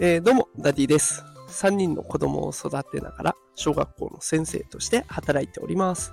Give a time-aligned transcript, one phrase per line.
[0.00, 1.24] えー、どうも、ダディです。
[1.50, 6.12] 3人の子供を育てながら、小学校の先生として働いております。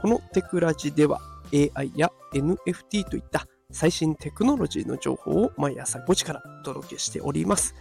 [0.00, 1.20] このテクラジでは、
[1.52, 7.74] AI や NFT といった最新テクノロジーの情報を毎朝5時からお届けしております。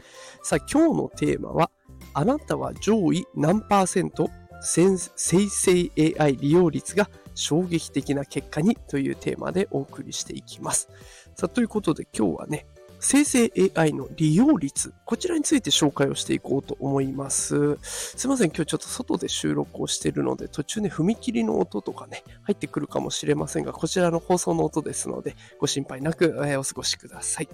[0.43, 1.71] さあ、今日のテーマは、
[2.13, 4.29] あなたは上位何パーセント
[4.61, 10.89] 生成 AI 利用率が衝撃的な結果にというテーマでお送りしていきます。
[11.35, 12.67] さあ、ということで今日はね、
[12.99, 17.77] 生成 AI の利用率、こちらについて紹介をしていこうと思います。
[17.81, 27.49] すいません、今日ちょっと外で収録をしているので、途中ね、踏切の音とかね、入ってくるかもしれませんが、こちらの放送の音ですので、ご心配なく、え、お過ごしください。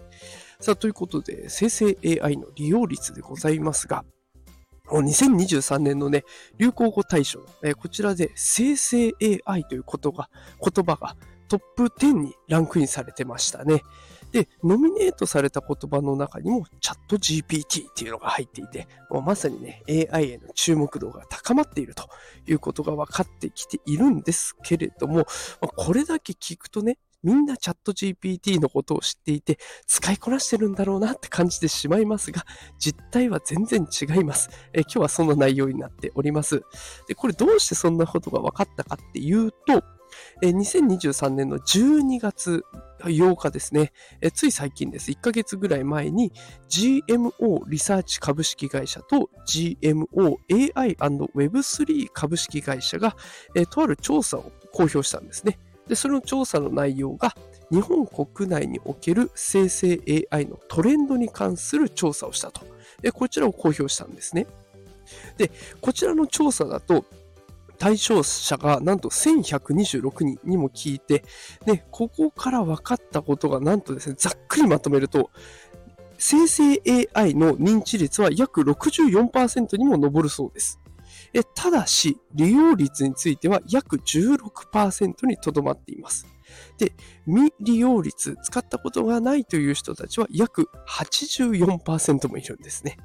[0.59, 4.05] さあ、ということで、生成 AI の利用率でございますが、
[4.89, 6.23] 2023年のね、
[6.57, 9.13] 流行語大賞、え、こちらで生成
[9.45, 10.29] AI ということが、
[10.61, 11.15] 言葉が
[11.47, 13.83] トップ10にランクインされてましたね。
[14.33, 22.09] で、ノミネートされた言葉の中にもチャット GPT っていうのが入っていて、もうまさにね、AI への注目度が高まっていると
[22.47, 25.25] いうことが分かってきているんですけれども、
[25.75, 32.43] これだけ聞くとね、みんなチャット GPT のことを知っていて、使いこなしてるんだろうなって感じてしまいますが、
[32.79, 34.49] 実態は全然違います。
[34.73, 36.63] え今日はそんな内容になっております。
[37.07, 39.83] で、これどうしてそんなことが分かったかっていうと、
[40.41, 42.63] え2023年の12月
[42.99, 43.91] 8日ですね、
[44.33, 45.11] つい最近です。
[45.11, 46.31] 1ヶ月ぐらい前に
[46.69, 50.37] GMO リサーチ株式会社と GMO
[50.75, 53.15] AI&Web3 株式会社が、
[53.55, 55.59] えとある調査を公表したんですね。
[55.87, 57.35] で、その調査の内容が
[57.71, 59.99] 日本国内における生成
[60.31, 62.61] AI のトレンドに関する調査をしたと。
[63.13, 64.47] こちらを公表したんですね。
[65.37, 65.51] で、
[65.81, 67.05] こちらの調査だと、
[67.77, 71.23] 対象者がなんと1126人にも聞いて、
[71.65, 75.31] ね、ここから分かったことがなんとですね、ざっくりまとめると、
[76.17, 76.81] 生成
[77.13, 80.79] AI の認知率は約64%にも上るそうです。
[81.55, 86.27] ただし、利用率については約16%にとどまっています。
[86.77, 86.93] で、
[87.25, 92.97] 未利用率、使ったことがないという人たちは約84%もいるんですね。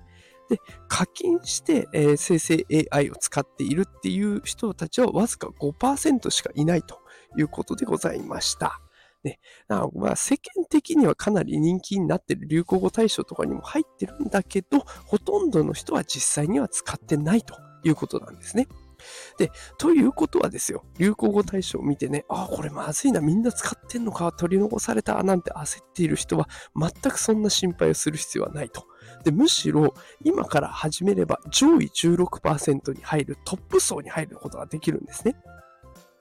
[0.49, 7.01] で、課金して、えー、生成 AI を使っているっていう人たちはわずか5%しかいないと
[7.37, 8.81] いうことでございました。
[9.25, 17.55] ね、まあ世間的にはかなり人気になってる流行語大賞とかにも入ってるんだけど、ほとんどの人は実際には使ってないと
[17.85, 18.69] いうことなんですね。
[19.39, 28.87] で、ということはですよ、流行語大賞を見てね、ああ、これまずいな、みんな使ってんのか、取り残された、なんて焦っている人は、全くそんな心配をする必要はないと。
[29.25, 29.95] で、むしろ、
[30.25, 35.37] 今から始めれば、上位16%に入る、トップ層に入ることができるんですね。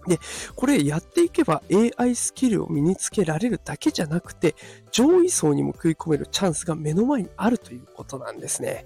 [0.07, 0.19] で、
[0.55, 1.61] これやっていけば
[1.97, 4.55] AI スキルを身につけられるだけじゃなくて、
[4.91, 8.85] 上位層にも食い込めるチャンスが目の前にあるということなんですね。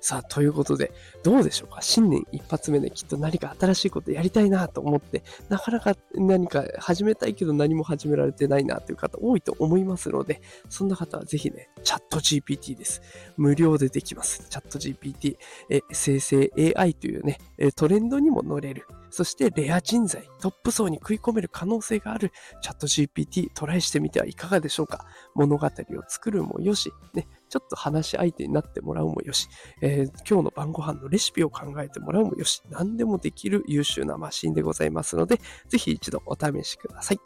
[0.00, 1.82] さあ、ということで、どうでしょうか？
[1.82, 13.02] 新年一発目できっと何か新しいことやりたいなと思って、なかなか何か始めたいけど何も始められてないなという方多いと思いますので、そんな方はぜひね、チャット GPT です。
[13.36, 14.46] 無料でできます。
[14.48, 15.36] チャット GPT、
[15.68, 17.38] え生成 AI というね、
[17.76, 18.86] トレンドにも乗れる。
[19.14, 25.04] そしてレア人材、トップ層に食い込める可能性があるチャット GPT トライしてみてはいかがでしょうか？
[25.34, 25.70] 物語を
[26.08, 29.46] 作るもよし、ね、ちょっと話し相手になってもらうもよし、
[29.82, 37.20] えー、今日の晩ご飯のレシピを考えてもらうもよし、何でもできる優秀なマシンでございますので、ぜひ一度お試しください。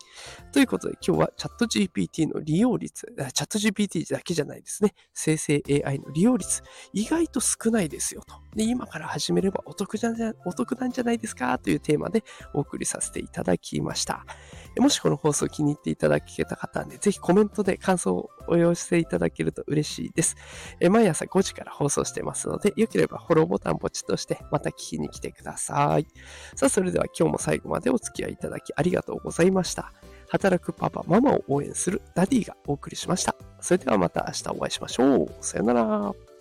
[0.53, 4.95] ということで今日はチャット GPT の利用率、チャット GPT だけじゃないですね。
[5.15, 6.61] 生成 AI の利用率、
[6.93, 8.35] 意外と少ないですよと。
[8.57, 10.11] で、今から始めればお得じゃ
[10.45, 11.57] お得なんじゃないですか？
[11.61, 14.27] というテーマでお送りさせていただきました。
[14.81, 20.37] もしこの放送気に入っていただけた方はね、ぜひコメントで感想をお寄せいただけると嬉しいです。
[20.81, 26.07] え毎朝5時から放送してますので、よければフォローボタンポチッとしてまた聞きに来てください。
[26.55, 29.93] さあ、それでは今日も最後までお付き合いいただきありがとうございました。
[30.29, 33.35] 働くパパ、ママを応援するダディがお送りしました。
[33.61, 35.29] それではまた明日お会いしましょう。
[35.41, 36.36] さよなら。